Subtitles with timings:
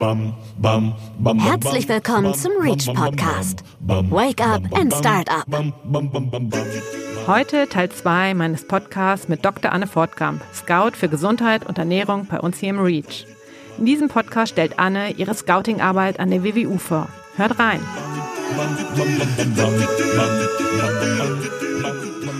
[0.00, 3.62] Herzlich willkommen zum Reach Podcast.
[3.80, 5.46] Wake up and start up.
[7.28, 9.72] Heute Teil 2 meines Podcasts mit Dr.
[9.72, 13.24] Anne Fortkamp, Scout für Gesundheit und Ernährung bei uns hier im Reach.
[13.78, 17.08] In diesem Podcast stellt Anne ihre Scouting-Arbeit an der WWU vor.
[17.36, 17.80] Hört rein.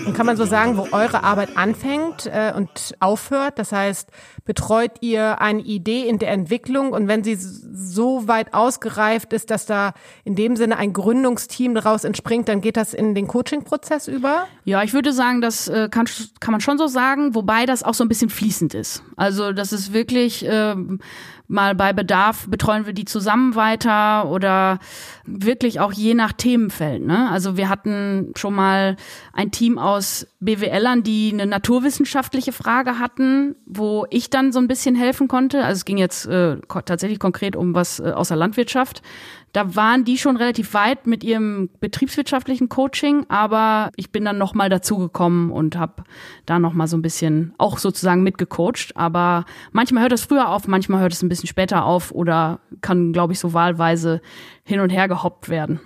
[0.06, 3.58] Und kann man so sagen, wo eure Arbeit anfängt äh, und aufhört?
[3.58, 4.10] Das heißt,
[4.44, 9.66] betreut ihr eine Idee in der Entwicklung und wenn sie so weit ausgereift ist, dass
[9.66, 9.94] da
[10.24, 14.46] in dem Sinne ein Gründungsteam daraus entspringt, dann geht das in den Coaching-Prozess über?
[14.64, 16.06] Ja, ich würde sagen, das äh, kann,
[16.40, 19.02] kann man schon so sagen, wobei das auch so ein bisschen fließend ist.
[19.16, 20.74] Also das ist wirklich äh,
[21.54, 24.78] mal bei Bedarf betreuen wir die zusammen weiter oder
[25.24, 27.02] wirklich auch je nach Themenfeld.
[27.02, 27.30] Ne?
[27.30, 28.96] Also wir hatten schon mal
[29.32, 34.96] ein Team aus BWLern, die eine naturwissenschaftliche Frage hatten, wo ich dann so ein bisschen
[34.96, 35.64] helfen konnte.
[35.64, 39.00] Also es ging jetzt äh, tatsächlich konkret um was äh, aus der Landwirtschaft.
[39.54, 44.52] Da waren die schon relativ weit mit ihrem betriebswirtschaftlichen Coaching, aber ich bin dann noch
[44.52, 46.02] mal dazugekommen und habe
[46.44, 48.96] da noch mal so ein bisschen auch sozusagen mitgecoacht.
[48.96, 53.12] Aber manchmal hört es früher auf, manchmal hört es ein bisschen später auf oder kann,
[53.12, 54.20] glaube ich, so wahlweise
[54.64, 55.78] hin und her gehoppt werden.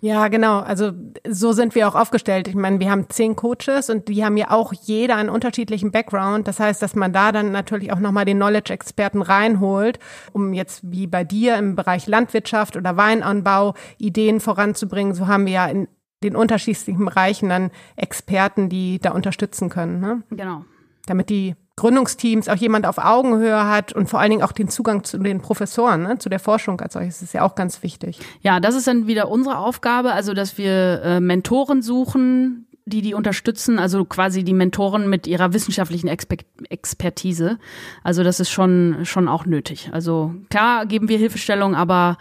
[0.00, 0.60] Ja, genau.
[0.60, 0.92] Also
[1.28, 2.46] so sind wir auch aufgestellt.
[2.46, 6.46] Ich meine, wir haben zehn Coaches und die haben ja auch jeder einen unterschiedlichen Background.
[6.46, 9.98] Das heißt, dass man da dann natürlich auch nochmal den Knowledge-Experten reinholt,
[10.32, 15.14] um jetzt wie bei dir im Bereich Landwirtschaft oder Weinanbau Ideen voranzubringen.
[15.14, 15.88] So haben wir ja in
[16.22, 20.00] den unterschiedlichen Bereichen dann Experten, die da unterstützen können.
[20.00, 20.22] Ne?
[20.30, 20.64] Genau.
[21.06, 25.04] Damit die Gründungsteams auch jemand auf Augenhöhe hat und vor allen Dingen auch den Zugang
[25.04, 28.18] zu den Professoren, ne, zu der Forschung als solches ist ja auch ganz wichtig.
[28.42, 33.14] Ja, das ist dann wieder unsere Aufgabe, also dass wir äh, Mentoren suchen, die die
[33.14, 37.58] unterstützen, also quasi die Mentoren mit ihrer wissenschaftlichen Exper Expertise.
[38.02, 39.90] Also das ist schon schon auch nötig.
[39.92, 42.18] Also klar geben wir Hilfestellung, aber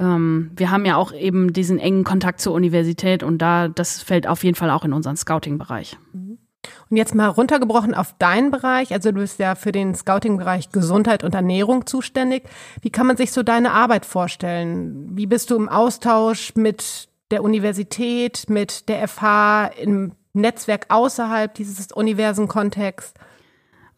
[0.00, 4.26] ähm, wir haben ja auch eben diesen engen Kontakt zur Universität und da das fällt
[4.26, 5.96] auf jeden Fall auch in unseren Scouting-Bereich.
[6.12, 6.25] Mhm.
[6.90, 8.92] Und jetzt mal runtergebrochen auf deinen Bereich.
[8.92, 12.44] Also du bist ja für den Scouting-Bereich Gesundheit und Ernährung zuständig.
[12.80, 15.16] Wie kann man sich so deine Arbeit vorstellen?
[15.16, 21.92] Wie bist du im Austausch mit der Universität, mit der FH, im Netzwerk außerhalb dieses
[21.92, 23.14] Universenkontexts?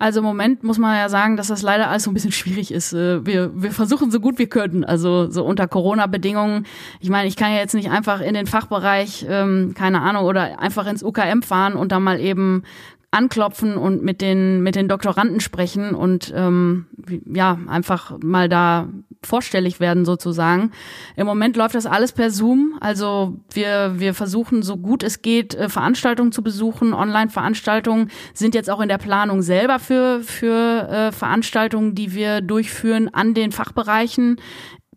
[0.01, 2.73] Also im Moment muss man ja sagen, dass das leider alles so ein bisschen schwierig
[2.73, 2.93] ist.
[2.93, 6.67] Äh, wir, wir versuchen so gut wir können, also so unter Corona-Bedingungen.
[7.01, 10.61] Ich meine, ich kann ja jetzt nicht einfach in den Fachbereich, ähm, keine Ahnung, oder
[10.61, 12.63] einfach ins UKM fahren und da mal eben
[13.11, 16.87] anklopfen und mit den mit den Doktoranden sprechen und ähm,
[17.25, 18.87] ja einfach mal da
[19.23, 20.73] vorstellig werden sozusagen.
[21.17, 22.77] Im Moment läuft das alles per Zoom.
[22.81, 26.95] Also wir wir versuchen so gut es geht äh, Veranstaltungen zu besuchen.
[26.95, 33.13] Online-Veranstaltungen sind jetzt auch in der Planung selber für für äh, Veranstaltungen, die wir durchführen
[33.13, 34.41] an den Fachbereichen.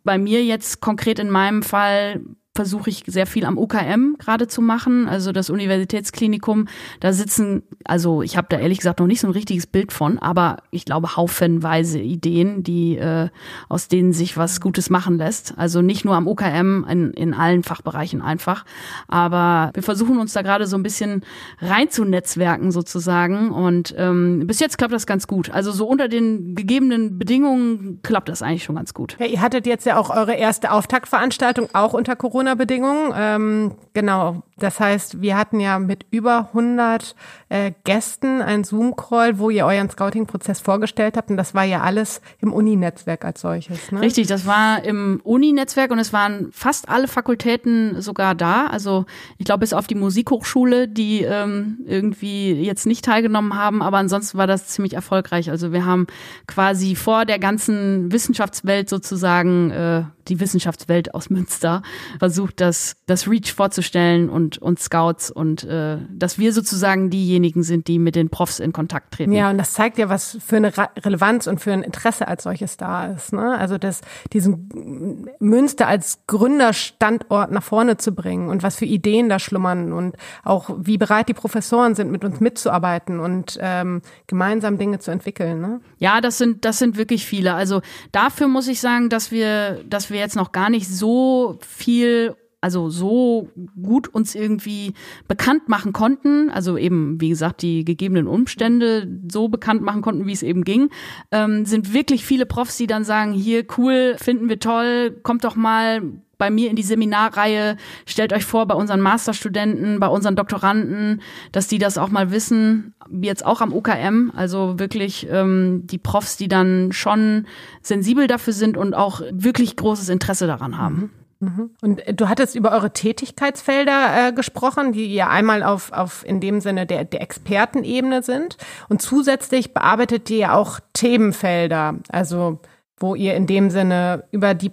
[0.04, 2.22] Bei mir jetzt konkret in meinem Fall
[2.62, 6.68] versuche ich sehr viel am UKM gerade zu machen, also das Universitätsklinikum.
[7.00, 10.20] Da sitzen, also ich habe da ehrlich gesagt noch nicht so ein richtiges Bild von,
[10.20, 13.30] aber ich glaube haufenweise Ideen, die äh,
[13.68, 15.56] aus denen sich was Gutes machen lässt.
[15.58, 18.64] Also nicht nur am UKM, in, in allen Fachbereichen einfach.
[19.08, 21.24] Aber wir versuchen uns da gerade so ein bisschen
[21.62, 23.50] rein zu netzwerken sozusagen.
[23.50, 25.50] Und ähm, bis jetzt klappt das ganz gut.
[25.50, 29.18] Also so unter den gegebenen Bedingungen klappt das eigentlich schon ganz gut.
[29.20, 32.51] Ja, ihr hattet jetzt ja auch eure erste Auftaktveranstaltung auch unter Corona.
[32.52, 33.14] Corona-Bedingungen.
[33.16, 37.16] Ähm, genau, das heißt, wir hatten ja mit über 100
[37.50, 41.30] äh, Gästen einen Zoom-Call, wo ihr euren Scouting-Prozess vorgestellt habt.
[41.30, 43.92] Und das war ja alles im Uni-Netzwerk als solches.
[43.92, 44.02] Ne?
[44.02, 48.68] Richtig, das war im Uni-Netzwerk und es waren fast alle Fakultäten sogar da.
[48.68, 49.06] Also
[49.38, 54.38] ich glaube, bis auf die Musikhochschule, die ähm, irgendwie jetzt nicht teilgenommen haben, aber ansonsten
[54.38, 55.50] war das ziemlich erfolgreich.
[55.50, 56.08] Also wir haben
[56.48, 61.82] quasi vor der ganzen Wissenschaftswelt sozusagen äh, die Wissenschaftswelt aus Münster
[62.20, 67.88] versucht, das, das Reach vorzustellen und, und Scouts und äh, dass wir sozusagen diejenigen sind,
[67.88, 69.34] die mit den Profs in Kontakt treten.
[69.34, 72.78] Ja, und das zeigt ja, was für eine Relevanz und für ein Interesse als solches
[72.78, 73.34] da ist.
[73.34, 73.58] Ne?
[73.58, 74.02] Also das,
[74.34, 80.16] diesen Münster als Gründerstandort nach vorne zu bringen und was für Ideen da schlummern und
[80.44, 85.62] auch wie bereit die Professoren sind, mit uns mitzuarbeiten und ähm, gemeinsam Dinge zu entwickeln.
[85.62, 85.82] Ne?
[85.98, 87.54] Ja, das sind, das sind wirklich viele.
[87.54, 87.82] Also
[88.12, 92.90] dafür muss ich sagen, dass wir, dass wir jetzt noch gar nicht so viel also
[92.90, 93.50] so
[93.82, 94.94] gut uns irgendwie
[95.28, 100.32] bekannt machen konnten, also eben, wie gesagt, die gegebenen Umstände so bekannt machen konnten, wie
[100.32, 100.90] es eben ging,
[101.32, 105.56] ähm, sind wirklich viele Profs, die dann sagen, hier cool, finden wir toll, kommt doch
[105.56, 106.02] mal,
[106.42, 107.78] bei mir in die Seminarreihe.
[108.08, 111.22] Stellt euch vor, bei unseren Masterstudenten, bei unseren Doktoranden,
[111.52, 114.32] dass die das auch mal wissen, jetzt auch am UKM.
[114.36, 117.46] Also wirklich ähm, die Profs, die dann schon
[117.84, 121.12] sensibel dafür sind und auch wirklich großes Interesse daran haben.
[121.42, 121.72] Mhm.
[121.82, 126.62] Und du hattest über eure Tätigkeitsfelder äh, gesprochen, die ja einmal auf, auf in dem
[126.62, 128.58] Sinne der, der Expertenebene sind.
[128.90, 132.60] Und zusätzlich bearbeitet ihr ja auch Themenfelder, also
[132.98, 134.72] wo ihr in dem Sinne über die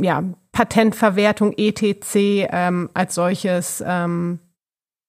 [0.00, 4.38] ja, Patentverwertung ETC ähm, als solches ähm,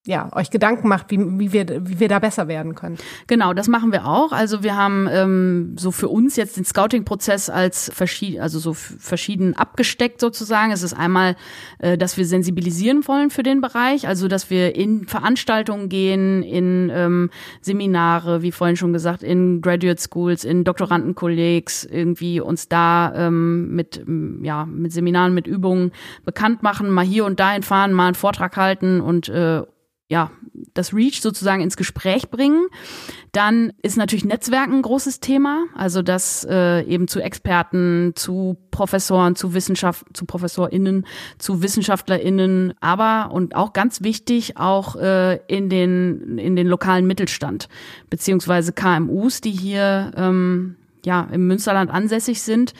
[0.05, 2.97] ja, euch Gedanken macht, wie, wie, wir, wie wir da besser werden können.
[3.27, 4.33] Genau, das machen wir auch.
[4.33, 9.55] Also wir haben ähm, so für uns jetzt den Scouting-Prozess als verschieden, also so verschieden
[9.55, 10.73] abgesteckt sozusagen.
[10.73, 11.37] Es ist einmal,
[11.79, 16.91] äh, dass wir sensibilisieren wollen für den Bereich, also dass wir in Veranstaltungen gehen, in
[16.93, 17.29] ähm,
[17.61, 24.03] Seminare, wie vorhin schon gesagt, in Graduate Schools, in Doktorandenkollegs, irgendwie uns da ähm, mit,
[24.41, 25.93] ja, mit Seminaren, mit Übungen
[26.25, 29.61] bekannt machen, mal hier und dahin fahren, mal einen Vortrag halten und äh,
[30.09, 30.31] ja,
[30.73, 32.67] das Reach sozusagen ins Gespräch bringen.
[33.31, 39.35] Dann ist natürlich Netzwerken ein großes Thema, also das äh, eben zu Experten, zu Professoren,
[39.35, 41.05] zu Wissenschaft, zu ProfessorInnen,
[41.37, 47.69] zu WissenschaftlerInnen, aber und auch ganz wichtig auch äh, in den in den lokalen Mittelstand
[48.09, 50.75] beziehungsweise KMUs, die hier ähm,
[51.05, 52.73] ja im Münsterland ansässig sind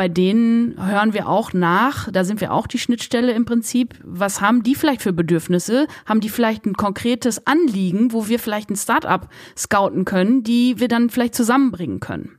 [0.00, 4.00] bei denen hören wir auch nach, da sind wir auch die Schnittstelle im Prinzip.
[4.02, 5.86] Was haben die vielleicht für Bedürfnisse?
[6.06, 10.88] Haben die vielleicht ein konkretes Anliegen, wo wir vielleicht ein Startup scouten können, die wir
[10.88, 12.38] dann vielleicht zusammenbringen können?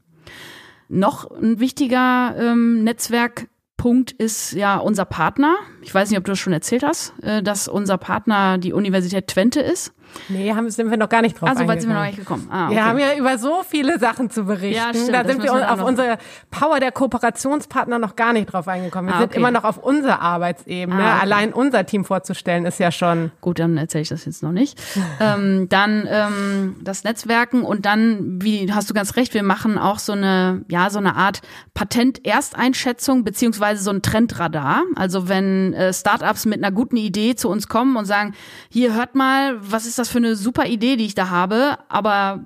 [0.90, 5.56] Noch ein wichtiger ähm, Netzwerkpunkt ist ja unser Partner.
[5.84, 9.28] Ich weiß nicht, ob du das schon erzählt hast, äh, dass unser Partner die Universität
[9.28, 9.94] Twente ist.
[10.30, 12.48] Nee, haben, sind wir noch gar nicht drauf Also, weit sind wir noch nicht gekommen.
[12.52, 12.76] Ah, okay.
[12.76, 14.76] Wir haben ja über so viele Sachen zu berichten.
[14.76, 16.18] Ja, stimmt, da sind wir auf unsere
[16.50, 19.10] Power der Kooperationspartner noch gar nicht drauf eingekommen.
[19.10, 21.02] Wir ah, sind immer noch auf unserer Arbeitsebene.
[21.02, 21.22] Ah, okay.
[21.22, 23.32] Allein unser Team vorzustellen ist ja schon.
[23.42, 24.82] Gut, dann erzähle ich das jetzt noch nicht.
[25.20, 30.00] ähm, dann ähm, das Netzwerken und dann, wie hast du ganz recht, wir machen auch
[30.00, 31.42] so eine, ja, so eine Art
[31.74, 34.84] Patent-Ersteinschätzung beziehungsweise so ein Trendradar.
[34.96, 38.34] Also wenn äh, Startups mit einer guten Idee zu uns kommen und sagen,
[38.70, 42.44] hier hört mal, was ist das für eine super Idee, die ich da habe, aber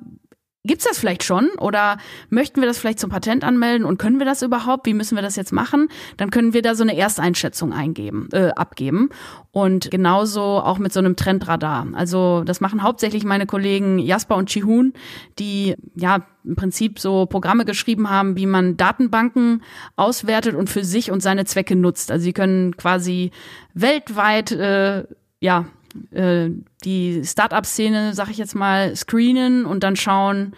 [0.65, 1.97] Gibt's das vielleicht schon oder
[2.29, 4.87] möchten wir das vielleicht zum Patent anmelden und können wir das überhaupt?
[4.87, 5.89] Wie müssen wir das jetzt machen?
[6.17, 9.09] Dann können wir da so eine Ersteinschätzung eingeben, äh, abgeben
[9.51, 11.87] und genauso auch mit so einem Trendradar.
[11.93, 14.93] Also das machen hauptsächlich meine Kollegen Jasper und Chihun,
[15.37, 19.61] die ja im Prinzip so Programme geschrieben haben, wie man Datenbanken
[19.97, 22.09] auswertet und für sich und seine Zwecke nutzt.
[22.09, 23.29] Also sie können quasi
[23.75, 25.03] weltweit äh,
[25.41, 25.65] ja
[26.11, 26.49] äh,
[26.83, 30.53] die Startup-Szene, sag ich jetzt mal, screenen und dann schauen,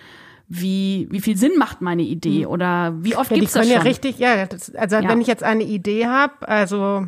[0.49, 2.51] wie, wie viel Sinn macht meine Idee hm.
[2.51, 3.75] oder wie oft ja, gibt's das schon?
[3.75, 5.09] Ja, richtig, ja, das, also ja.
[5.09, 7.07] wenn ich jetzt eine Idee habe, also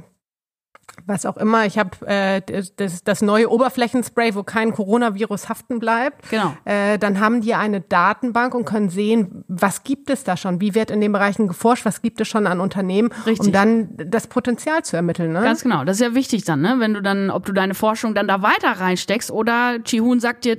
[1.06, 1.66] was auch immer.
[1.66, 2.42] Ich habe äh,
[2.78, 6.30] das, das neue Oberflächenspray, wo kein Coronavirus haften bleibt.
[6.30, 6.56] Genau.
[6.66, 10.76] Äh, dann haben die eine Datenbank und können sehen, was gibt es da schon, wie
[10.76, 13.48] wird in den Bereichen geforscht, was gibt es schon an Unternehmen, Richtig.
[13.48, 15.34] um dann das Potenzial zu ermitteln.
[15.34, 15.42] Ne?
[15.42, 15.84] Ganz genau.
[15.84, 16.76] Das ist ja wichtig dann, ne?
[16.78, 20.58] wenn du dann, ob du deine Forschung dann da weiter reinsteckst oder Chihun sagt dir,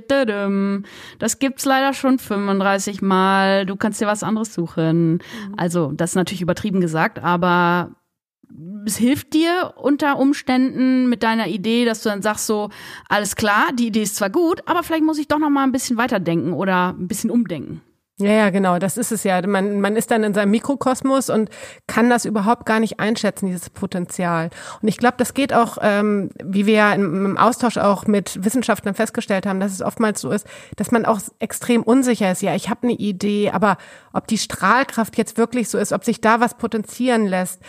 [1.19, 5.13] das gibt's leider schon 35 Mal, du kannst dir was anderes suchen.
[5.13, 5.19] Mhm.
[5.57, 7.91] Also das ist natürlich übertrieben gesagt, aber
[8.85, 12.69] es hilft dir unter Umständen mit deiner Idee, dass du dann sagst so,
[13.09, 15.71] alles klar, die Idee ist zwar gut, aber vielleicht muss ich doch noch mal ein
[15.71, 17.81] bisschen weiterdenken oder ein bisschen umdenken.
[18.21, 19.45] Ja, ja, genau, das ist es ja.
[19.47, 21.49] Man, man ist dann in seinem Mikrokosmos und
[21.87, 24.49] kann das überhaupt gar nicht einschätzen, dieses Potenzial.
[24.81, 28.43] Und ich glaube, das geht auch, ähm, wie wir ja im, im Austausch auch mit
[28.43, 32.41] Wissenschaftlern festgestellt haben, dass es oftmals so ist, dass man auch extrem unsicher ist.
[32.41, 33.77] Ja, ich habe eine Idee, aber
[34.13, 37.61] ob die Strahlkraft jetzt wirklich so ist, ob sich da was potenzieren lässt,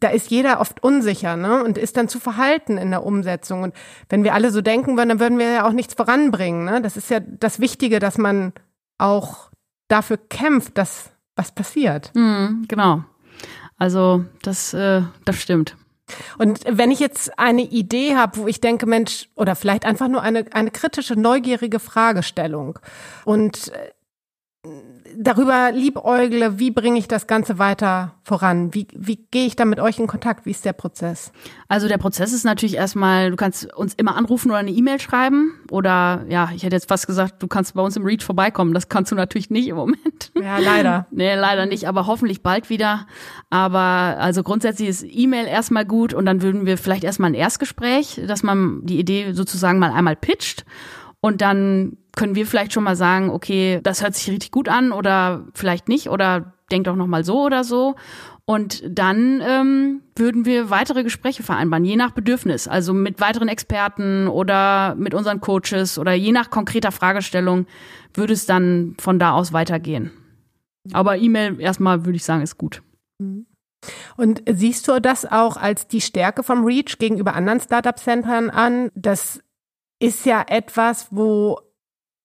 [0.00, 1.64] da ist jeder oft unsicher ne?
[1.64, 3.62] und ist dann zu verhalten in der Umsetzung.
[3.62, 3.74] Und
[4.08, 6.64] wenn wir alle so denken würden, dann würden wir ja auch nichts voranbringen.
[6.64, 6.80] Ne?
[6.82, 8.52] Das ist ja das Wichtige, dass man
[8.98, 9.48] auch
[9.88, 12.10] dafür kämpft, dass was passiert.
[12.14, 13.04] Mhm, genau.
[13.76, 15.76] Also das, äh, das stimmt.
[16.38, 20.22] Und wenn ich jetzt eine Idee habe, wo ich denke, Mensch, oder vielleicht einfach nur
[20.22, 22.78] eine, eine kritische, neugierige Fragestellung
[23.24, 23.90] und äh,
[25.20, 28.72] darüber liebäugle, wie bringe ich das Ganze weiter voran?
[28.72, 30.46] Wie, wie gehe ich da mit euch in Kontakt?
[30.46, 31.32] Wie ist der Prozess?
[31.66, 35.54] Also der Prozess ist natürlich erstmal, du kannst uns immer anrufen oder eine E-Mail schreiben
[35.72, 38.72] oder ja, ich hätte jetzt fast gesagt, du kannst bei uns im Reach vorbeikommen.
[38.74, 40.30] Das kannst du natürlich nicht im Moment.
[40.40, 41.08] Ja, leider.
[41.10, 43.06] nee, leider nicht, aber hoffentlich bald wieder.
[43.50, 48.20] Aber also grundsätzlich ist E-Mail erstmal gut und dann würden wir vielleicht erstmal ein Erstgespräch,
[48.26, 50.64] dass man die Idee sozusagen mal einmal pitcht
[51.20, 54.92] und dann können wir vielleicht schon mal sagen, okay, das hört sich richtig gut an
[54.92, 57.96] oder vielleicht nicht oder denkt auch noch mal so oder so.
[58.44, 64.26] Und dann ähm, würden wir weitere Gespräche vereinbaren, je nach Bedürfnis, also mit weiteren Experten
[64.26, 67.66] oder mit unseren Coaches oder je nach konkreter Fragestellung
[68.14, 70.12] würde es dann von da aus weitergehen.
[70.92, 72.82] Aber E-Mail erstmal würde ich sagen, ist gut.
[74.16, 78.90] Und siehst du das auch als die Stärke vom Reach gegenüber anderen Startup-Centern an?
[78.94, 79.42] Das
[79.98, 81.60] ist ja etwas, wo,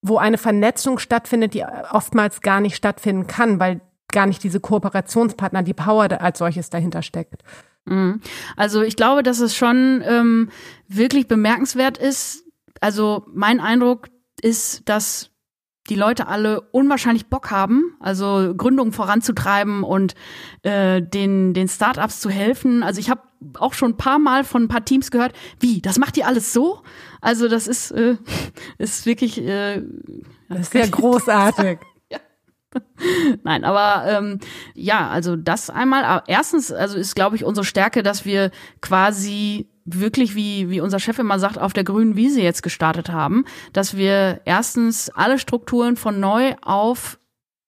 [0.02, 5.64] wo eine Vernetzung stattfindet, die oftmals gar nicht stattfinden kann, weil gar nicht diese Kooperationspartner,
[5.64, 7.44] die Power als solches dahinter steckt.
[7.86, 8.22] Mhm.
[8.56, 10.50] Also ich glaube, dass es schon ähm,
[10.88, 12.46] wirklich bemerkenswert ist.
[12.80, 14.08] Also mein Eindruck
[14.42, 15.33] ist, dass
[15.90, 20.16] die Leute alle unwahrscheinlich Bock haben, also Gründungen voranzutreiben und
[20.62, 22.84] äh, den den Startups zu helfen.
[22.84, 23.22] Also ich habe
[23.60, 26.54] auch schon ein paar Mal von ein paar Teams gehört, wie das macht ihr alles
[26.54, 26.82] so?
[27.20, 28.18] Also das ist äh,
[28.78, 29.82] ist wirklich äh,
[30.50, 31.80] das ist sehr großartig.
[33.44, 34.40] Nein, aber ähm,
[34.74, 36.24] ja, also das einmal.
[36.28, 41.20] Erstens, also ist, glaube ich, unsere Stärke, dass wir quasi wirklich, wie, wie unser Chef
[41.20, 46.20] immer sagt, auf der grünen Wiese jetzt gestartet haben, dass wir erstens alle Strukturen von
[46.20, 47.20] neu auf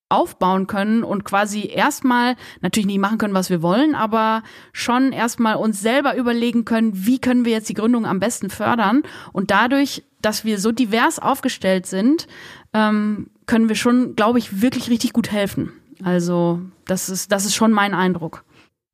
[0.07, 5.55] aufbauen können und quasi erstmal natürlich nicht machen können, was wir wollen, aber schon erstmal
[5.55, 9.01] uns selber überlegen können, wie können wir jetzt die Gründung am besten fördern
[9.33, 12.27] und dadurch, dass wir so divers aufgestellt sind,
[12.73, 15.73] ähm, können wir schon, glaube ich, wirklich richtig gut helfen.
[16.03, 18.44] Also das ist, das ist schon mein Eindruck.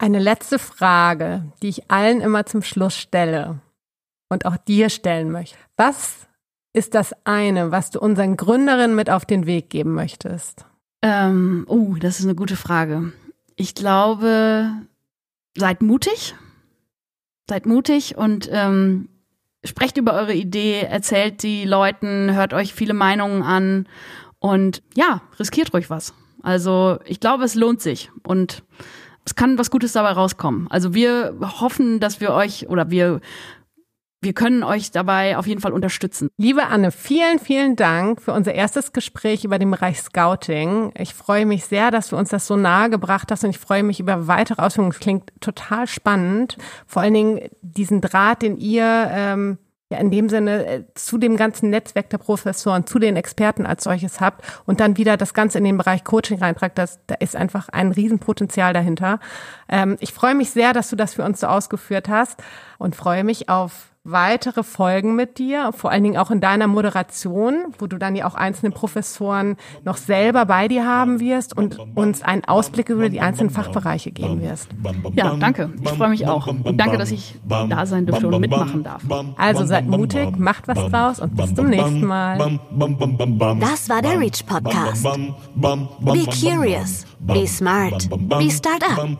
[0.01, 3.59] Eine letzte Frage, die ich allen immer zum Schluss stelle
[4.29, 5.55] und auch dir stellen möchte.
[5.77, 6.27] Was
[6.73, 10.65] ist das eine, was du unseren Gründerinnen mit auf den Weg geben möchtest?
[11.03, 13.13] Ähm, oh, das ist eine gute Frage.
[13.55, 14.71] Ich glaube,
[15.55, 16.33] seid mutig.
[17.47, 19.07] Seid mutig und ähm,
[19.63, 23.87] sprecht über eure Idee, erzählt die Leuten, hört euch viele Meinungen an
[24.39, 26.15] und ja, riskiert ruhig was.
[26.41, 28.63] Also ich glaube, es lohnt sich und
[29.25, 30.67] es kann was Gutes dabei rauskommen.
[30.69, 33.21] Also wir hoffen, dass wir euch oder wir
[34.23, 36.29] wir können euch dabei auf jeden Fall unterstützen.
[36.37, 40.91] Liebe Anne, vielen, vielen Dank für unser erstes Gespräch über den Bereich Scouting.
[40.95, 43.81] Ich freue mich sehr, dass du uns das so nahe gebracht hast und ich freue
[43.81, 44.91] mich über weitere Ausführungen.
[44.91, 46.57] Es klingt total spannend.
[46.85, 49.57] Vor allen Dingen diesen Draht, den ihr ähm,
[49.91, 53.83] ja in dem Sinne äh, zu dem ganzen Netzwerk der Professoren, zu den Experten als
[53.83, 57.35] solches habt und dann wieder das Ganze in den Bereich Coaching reintragt, das, da ist
[57.35, 59.19] einfach ein Riesenpotenzial dahinter.
[59.69, 62.41] Ähm, ich freue mich sehr, dass du das für uns so ausgeführt hast
[62.77, 67.67] und freue mich auf weitere Folgen mit dir, vor allen Dingen auch in deiner Moderation,
[67.77, 72.23] wo du dann ja auch einzelne Professoren noch selber bei dir haben wirst und uns
[72.23, 74.69] einen Ausblick über die einzelnen Fachbereiche geben wirst.
[75.13, 75.71] Ja, danke.
[75.83, 76.47] Ich freue mich auch.
[76.47, 79.03] Und danke, dass ich da sein durfte und mitmachen darf.
[79.37, 82.59] Also seid mutig, macht was draus und bis zum nächsten Mal.
[83.59, 85.03] Das war der Reach Podcast.
[85.03, 89.17] Be curious, be smart, be startup.